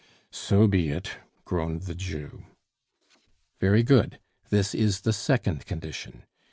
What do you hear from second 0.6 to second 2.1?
be it," groaned the